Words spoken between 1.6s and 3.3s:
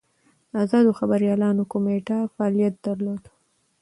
کمېټه فعالیت درلود.